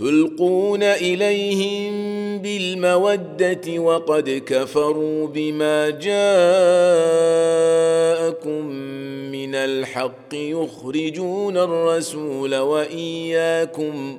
تلقون 0.00 0.82
اليهم 0.82 1.92
بالموده 2.38 3.78
وقد 3.78 4.42
كفروا 4.46 5.26
بما 5.28 5.90
جاءكم 5.90 8.64
من 9.32 9.54
الحق 9.54 10.28
يخرجون 10.34 11.56
الرسول 11.56 12.54
واياكم 12.56 14.18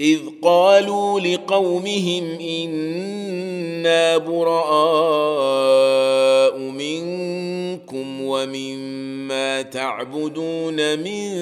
إذ 0.00 0.18
قالوا 0.42 1.20
لقومهم 1.20 2.24
إنا 2.40 4.16
براء 4.18 6.58
منكم 6.58 8.20
ومما 8.20 9.62
تعبدون 9.62 10.98
من 10.98 11.32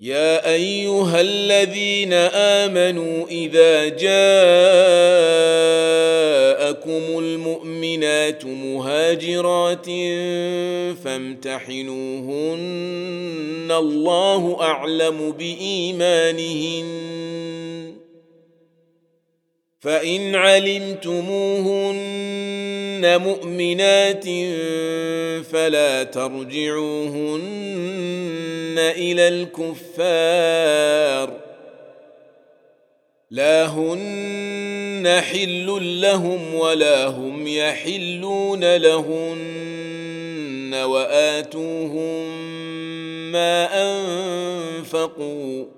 يا 0.00 0.52
ايها 0.54 1.20
الذين 1.20 2.12
امنوا 2.32 3.26
اذا 3.26 3.88
جاءكم 3.88 4.08
المؤمنات 7.18 8.44
مهاجرات 8.44 9.86
فامتحنوهن 11.04 13.68
الله 13.78 14.56
اعلم 14.60 15.32
بايمانهن 15.38 16.88
فان 19.80 20.34
علمتموهن 20.34 23.00
مؤمنات 23.20 24.24
فلا 25.52 26.02
ترجعوهن 26.02 28.27
الى 28.78 29.28
الكفار 29.28 31.40
لا 33.30 33.66
هن 33.66 35.20
حل 35.20 36.00
لهم 36.00 36.54
ولا 36.54 37.06
هم 37.06 37.46
يحلون 37.46 38.76
لهن 38.76 40.74
واتوهم 40.74 42.28
ما 43.32 43.68
انفقوا 44.80 45.77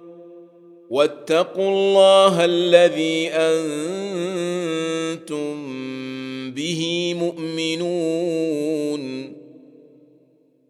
واتقوا 0.91 1.69
الله 1.69 2.45
الذي 2.45 3.29
انتم 3.29 5.51
به 6.51 7.13
مؤمنون 7.19 9.31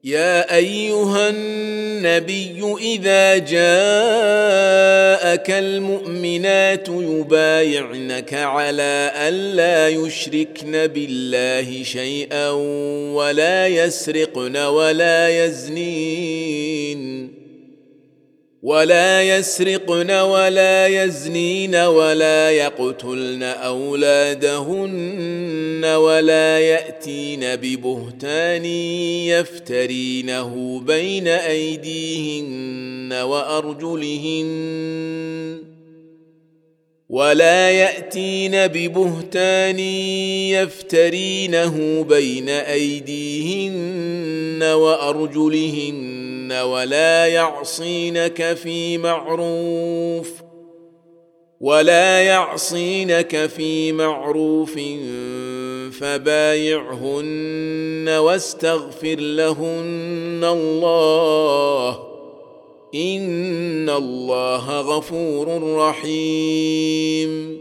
يا 0.04 0.56
ايها 0.56 1.30
النبي 1.30 2.74
اذا 2.82 3.38
جاءك 3.38 5.52
المؤمنات 5.52 6.88
يبايعنك 6.90 8.34
على 8.34 9.12
الا 9.16 9.90
يشركن 9.90 10.88
بالله 10.88 11.84
شيئا 11.84 12.50
ولا 13.16 13.68
يسرقن 13.68 14.58
ولا 14.58 15.46
يزنين 15.46 17.41
ولا 18.64 19.24
يسرقن 19.24 20.12
ولا 20.12 20.88
يزنين 20.88 21.76
ولا 21.76 22.52
يقتلن 22.52 23.44
اولادهن 23.44 25.86
ولا 25.86 26.60
ياتين 26.60 27.40
ببهتان 27.56 28.66
يفترينه 30.06 30.80
بين 30.88 31.28
ايديهن 31.28 33.14
وارجلهن 33.14 34.52
ولا 37.10 37.72
ياتين 37.72 38.68
ببهتان 38.68 39.80
يفترينه 39.80 42.04
بين 42.10 42.50
ايديهن 42.50 44.64
وارجلهن 44.64 46.11
ولا 46.50 47.26
يعصينك 47.28 48.54
في 48.56 48.98
معروف 48.98 50.32
ولا 51.62 52.22
يعصينك 52.22 53.46
في 53.46 53.92
معروف 53.92 54.74
فبايعهن 56.00 58.10
واستغفر 58.20 59.16
لهن 59.20 60.42
الله 60.44 62.00
ان 62.96 63.90
الله 63.90 64.82
غفور 64.82 65.76
رحيم 65.78 67.61